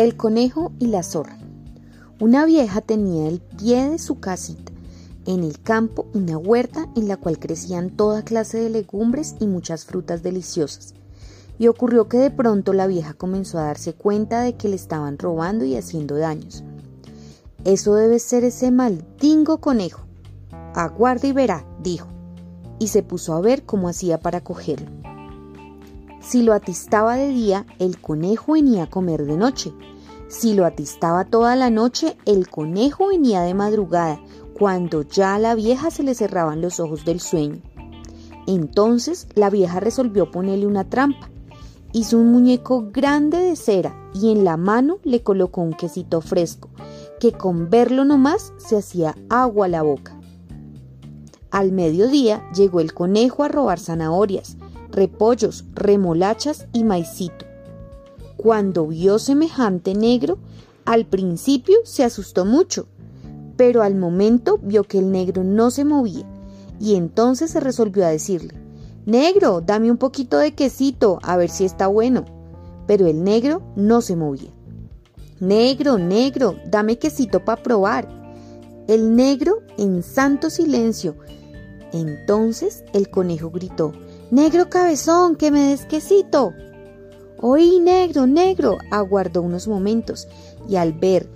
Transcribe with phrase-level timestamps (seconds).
[0.00, 1.36] El conejo y la zorra.
[2.20, 4.72] Una vieja tenía el pie de su casita
[5.26, 9.84] en el campo una huerta en la cual crecían toda clase de legumbres y muchas
[9.84, 10.94] frutas deliciosas.
[11.58, 15.18] Y ocurrió que de pronto la vieja comenzó a darse cuenta de que le estaban
[15.18, 16.64] robando y haciendo daños.
[17.66, 20.06] Eso debe ser ese maldingo conejo.
[20.72, 22.06] Aguarda y verá, dijo,
[22.78, 25.09] y se puso a ver cómo hacía para cogerlo.
[26.20, 29.72] Si lo atistaba de día, el conejo venía a comer de noche.
[30.28, 34.20] Si lo atistaba toda la noche, el conejo venía de madrugada,
[34.56, 37.62] cuando ya a la vieja se le cerraban los ojos del sueño.
[38.46, 41.30] Entonces la vieja resolvió ponerle una trampa.
[41.92, 46.68] Hizo un muñeco grande de cera y en la mano le colocó un quesito fresco,
[47.18, 50.20] que con verlo nomás se hacía agua a la boca.
[51.50, 54.56] Al mediodía llegó el conejo a robar zanahorias,
[54.92, 57.46] repollos, remolachas y maicito.
[58.36, 60.38] Cuando vio semejante negro,
[60.84, 62.86] al principio se asustó mucho,
[63.56, 66.26] pero al momento vio que el negro no se movía
[66.80, 68.54] y entonces se resolvió a decirle,
[69.06, 72.24] Negro, dame un poquito de quesito, a ver si está bueno.
[72.86, 74.50] Pero el negro no se movía.
[75.40, 78.08] Negro, negro, dame quesito para probar.
[78.88, 81.16] El negro en santo silencio.
[81.92, 83.92] Entonces el conejo gritó,
[84.30, 86.54] Negro cabezón, que me des quesito.
[87.40, 90.28] Oí, negro, negro, aguardó unos momentos
[90.68, 91.28] y al ver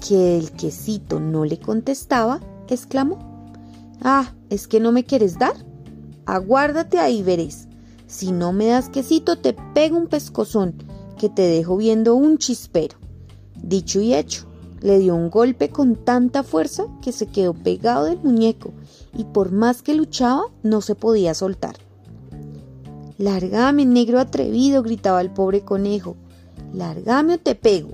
[0.00, 3.18] que el quesito no le contestaba, exclamó,
[4.00, 5.52] Ah, ¿es que no me quieres dar?
[6.24, 7.68] Aguárdate ahí, veréis.
[8.06, 10.74] Si no me das quesito, te pego un pescozón,
[11.18, 12.96] que te dejo viendo un chispero.
[13.62, 14.46] Dicho y hecho,
[14.80, 18.72] le dio un golpe con tanta fuerza que se quedó pegado del muñeco
[19.12, 21.89] y por más que luchaba no se podía soltar.
[23.20, 26.16] Largame, negro atrevido, gritaba el pobre conejo.
[26.72, 27.90] Largame o te pego.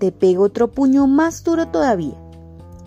[0.00, 2.16] Te pego otro puño más duro todavía.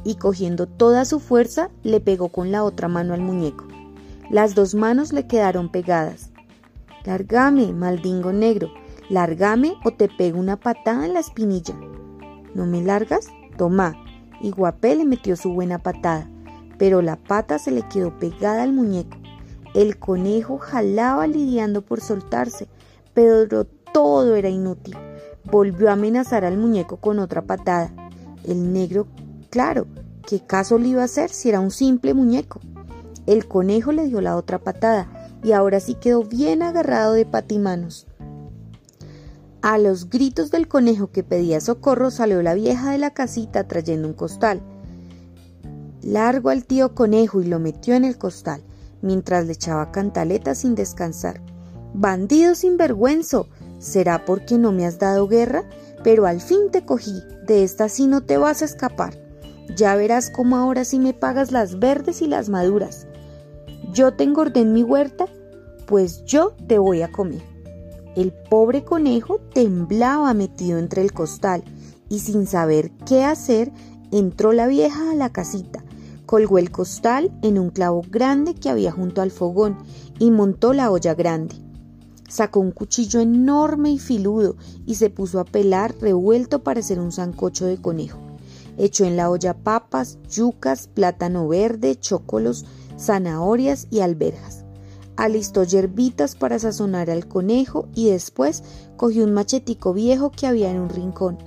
[0.04, 3.66] Y cogiendo toda su fuerza, le pegó con la otra mano al muñeco.
[4.30, 6.32] Las dos manos le quedaron pegadas.
[7.06, 8.70] Largame, maldingo negro,
[9.10, 11.80] largame o te pego una patada en la espinilla.
[12.56, 13.30] ¿No me largas?
[13.58, 13.96] Toma.
[14.42, 16.30] Y Guapé le metió su buena patada,
[16.78, 19.21] pero la pata se le quedó pegada al muñeco.
[19.74, 22.68] El conejo jalaba lidiando por soltarse,
[23.14, 24.98] pero todo era inútil.
[25.50, 27.94] Volvió a amenazar al muñeco con otra patada.
[28.44, 29.08] El negro,
[29.50, 29.88] claro,
[30.28, 32.60] ¿qué caso le iba a hacer si era un simple muñeco?
[33.26, 35.08] El conejo le dio la otra patada
[35.42, 38.08] y ahora sí quedó bien agarrado de patimanos.
[39.62, 44.10] A los gritos del conejo que pedía socorro salió la vieja de la casita trayendo
[44.10, 44.62] un costal.
[46.02, 48.64] Largo al tío conejo y lo metió en el costal
[49.02, 51.42] mientras le echaba cantaletas sin descansar.
[51.94, 53.48] Bandido sinvergüenzo,
[53.80, 55.64] será porque no me has dado guerra,
[56.04, 59.20] pero al fin te cogí, de esta sí no te vas a escapar.
[59.76, 63.08] Ya verás cómo ahora sí me pagas las verdes y las maduras.
[63.94, 65.26] Yo te engordé en mi huerta,
[65.86, 67.42] pues yo te voy a comer.
[68.16, 71.64] El pobre conejo temblaba metido entre el costal
[72.10, 73.72] y sin saber qué hacer
[74.12, 75.84] entró la vieja a la casita
[76.32, 79.80] colgó el costal en un clavo grande que había junto al fogón
[80.18, 81.56] y montó la olla grande.
[82.30, 84.56] Sacó un cuchillo enorme y filudo
[84.86, 88.18] y se puso a pelar revuelto para hacer un zancocho de conejo.
[88.78, 92.64] Echó en la olla papas, yucas, plátano verde, chócolos,
[92.98, 94.64] zanahorias y alberjas.
[95.18, 98.64] Alistó yerbitas para sazonar al conejo y después
[98.96, 101.40] cogió un machetico viejo que había en un rincón.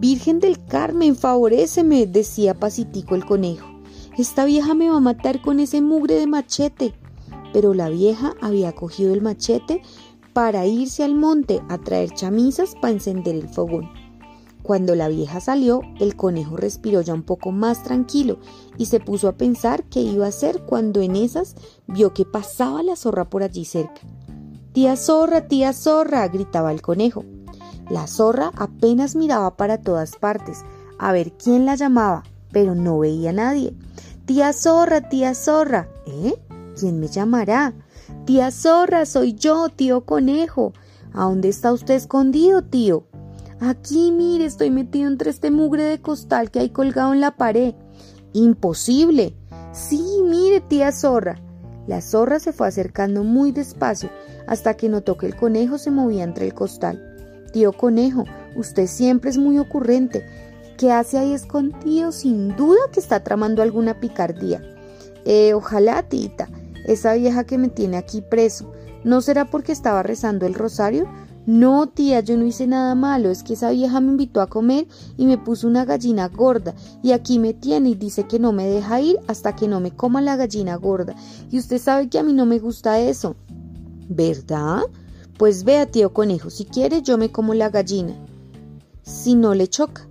[0.00, 3.75] Virgen del Carmen, favoréceme, decía pacitico el conejo.
[4.18, 6.94] Esta vieja me va a matar con ese mugre de machete.
[7.52, 9.82] Pero la vieja había cogido el machete
[10.32, 13.90] para irse al monte a traer chamisas para encender el fogón.
[14.62, 18.38] Cuando la vieja salió, el conejo respiró ya un poco más tranquilo
[18.78, 21.54] y se puso a pensar qué iba a hacer cuando en esas
[21.86, 24.00] vio que pasaba la zorra por allí cerca.
[24.72, 27.24] Tía zorra, tía zorra, gritaba el conejo.
[27.90, 30.64] La zorra apenas miraba para todas partes
[30.98, 33.74] a ver quién la llamaba, pero no veía a nadie.
[34.26, 35.88] Tía zorra, tía zorra.
[36.04, 36.34] ¿Eh?
[36.78, 37.74] ¿Quién me llamará?
[38.24, 40.72] Tía zorra, soy yo, tío conejo.
[41.12, 43.06] ¿A dónde está usted escondido, tío?
[43.60, 47.74] Aquí, mire, estoy metido entre este mugre de costal que hay colgado en la pared.
[48.32, 49.36] Imposible.
[49.72, 51.40] Sí, mire, tía zorra.
[51.86, 54.10] La zorra se fue acercando muy despacio
[54.48, 57.00] hasta que notó que el conejo se movía entre el costal.
[57.52, 58.24] Tío conejo,
[58.56, 60.26] usted siempre es muy ocurrente
[60.76, 62.12] ¿Qué hace ahí escondido?
[62.12, 64.62] Sin duda que está tramando alguna picardía.
[65.24, 66.48] Eh, ojalá, tita,
[66.86, 71.08] esa vieja que me tiene aquí preso, ¿no será porque estaba rezando el rosario?
[71.46, 74.86] No, tía, yo no hice nada malo, es que esa vieja me invitó a comer
[75.16, 78.66] y me puso una gallina gorda, y aquí me tiene y dice que no me
[78.66, 81.14] deja ir hasta que no me coma la gallina gorda,
[81.50, 83.36] y usted sabe que a mí no me gusta eso.
[84.08, 84.82] ¿Verdad?
[85.38, 88.14] Pues vea, tío conejo, si quiere yo me como la gallina.
[89.02, 90.06] Si no le choca.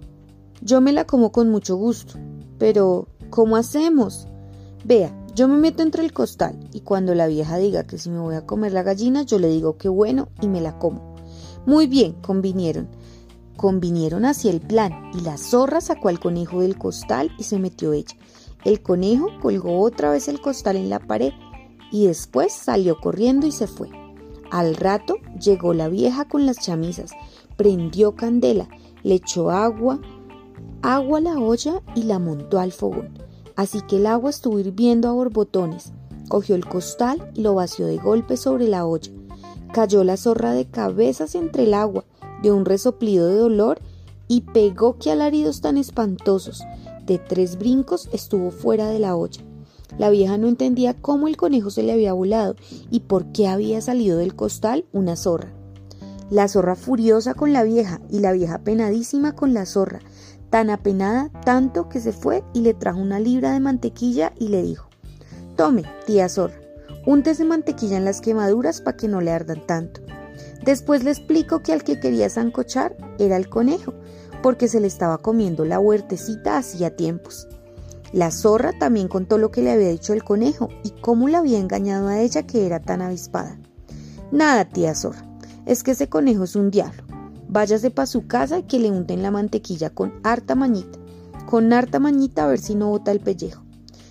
[0.61, 2.17] Yo me la como con mucho gusto.
[2.57, 4.27] Pero, ¿cómo hacemos?
[4.83, 8.19] Vea, yo me meto entre el costal y cuando la vieja diga que si me
[8.19, 11.15] voy a comer la gallina, yo le digo que bueno y me la como.
[11.65, 12.87] Muy bien, convinieron.
[13.57, 17.93] Convinieron hacia el plan y la zorra sacó al conejo del costal y se metió
[17.93, 18.15] ella.
[18.63, 21.33] El conejo colgó otra vez el costal en la pared
[21.91, 23.89] y después salió corriendo y se fue.
[24.51, 27.11] Al rato llegó la vieja con las chamisas,
[27.57, 28.67] prendió candela,
[29.03, 29.99] le echó agua,
[30.81, 33.09] agua a la olla y la montó al fogón.
[33.55, 35.93] Así que el agua estuvo hirviendo a borbotones.
[36.27, 39.11] Cogió el costal y lo vació de golpe sobre la olla.
[39.73, 42.05] Cayó la zorra de cabezas entre el agua,
[42.41, 43.79] de un resoplido de dolor
[44.27, 46.63] y pegó que alaridos tan espantosos.
[47.05, 49.43] De tres brincos estuvo fuera de la olla.
[49.97, 52.55] La vieja no entendía cómo el conejo se le había volado
[52.89, 55.53] y por qué había salido del costal una zorra.
[56.29, 60.01] La zorra furiosa con la vieja y la vieja penadísima con la zorra
[60.49, 64.61] tan apenada tanto que se fue y le trajo una libra de mantequilla y le
[64.63, 64.89] dijo,
[65.55, 66.59] Tome, tía zorra,
[67.05, 70.01] úntese mantequilla en las quemaduras para que no le ardan tanto.
[70.63, 73.93] Después le explico que al que quería zancochar era el conejo,
[74.41, 77.47] porque se le estaba comiendo la huertecita hacía tiempos.
[78.11, 81.59] La zorra también contó lo que le había dicho el conejo y cómo le había
[81.59, 83.57] engañado a ella que era tan avispada.
[84.31, 85.25] Nada, tía zorra,
[85.65, 87.04] es que ese conejo es un diablo.
[87.47, 90.99] Váyase para su casa y que le unten la mantequilla con harta mañita.
[91.45, 93.63] Con harta mañita a ver si no bota el pellejo.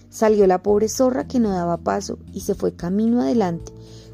[0.08, 3.72] Salió la pobre zorra que no daba paso y se fue camino adelante,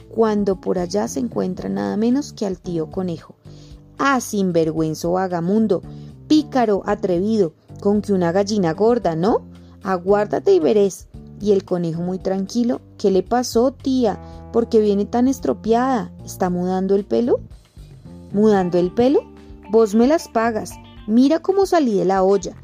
[0.08, 3.37] cuando por allá se encuentra nada menos que al tío conejo.
[3.99, 5.82] Ah, sinvergüenzo vagamundo,
[6.26, 9.43] pícaro, atrevido, con que una gallina gorda, ¿no?
[9.82, 11.08] Aguárdate y verés.
[11.38, 14.19] Y el conejo muy tranquilo, ¿qué le pasó, tía?
[14.52, 16.12] ¿Por qué viene tan estropeada?
[16.25, 17.40] ¿Está mudando el pelo?
[18.32, 19.21] Mudando el pelo?
[19.71, 20.73] Vos me las pagas.
[21.06, 22.55] Mira cómo salí de la olla,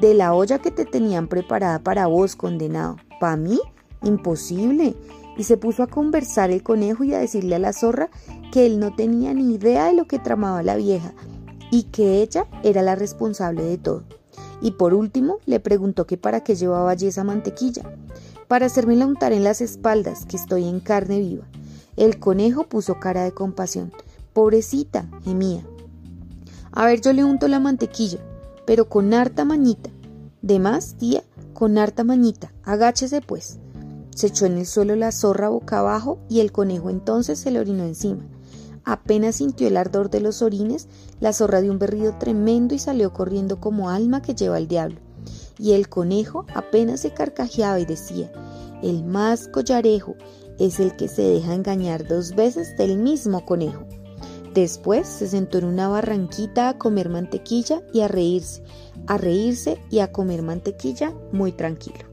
[0.00, 2.96] de la olla que te tenían preparada para vos, condenado.
[3.20, 3.60] ¿Para mí?
[4.02, 4.94] Imposible.
[5.36, 8.10] Y se puso a conversar el conejo y a decirle a la zorra
[8.52, 11.12] que él no tenía ni idea de lo que tramaba la vieja
[11.70, 14.04] y que ella era la responsable de todo.
[14.60, 17.82] Y por último le preguntó que para qué llevaba allí esa mantequilla.
[18.48, 21.46] Para hacérmela untar en las espaldas, que estoy en carne viva.
[21.96, 23.92] El conejo puso cara de compasión.
[24.36, 25.66] Pobrecita, gemía.
[26.70, 28.18] A ver, yo le unto la mantequilla,
[28.66, 29.88] pero con harta mañita.
[30.42, 31.22] De más, tía,
[31.54, 32.52] con harta mañita.
[32.62, 33.58] Agáchese, pues.
[34.14, 37.60] Se echó en el suelo la zorra boca abajo y el conejo entonces se le
[37.60, 38.28] orinó encima.
[38.84, 40.86] Apenas sintió el ardor de los orines,
[41.18, 45.00] la zorra dio un berrido tremendo y salió corriendo como alma que lleva el diablo.
[45.58, 48.30] Y el conejo apenas se carcajeaba y decía,
[48.82, 50.14] el más collarejo
[50.58, 53.86] es el que se deja engañar dos veces del mismo conejo.
[54.56, 58.62] Después se sentó en una barranquita a comer mantequilla y a reírse,
[59.06, 62.06] a reírse y a comer mantequilla muy tranquilo.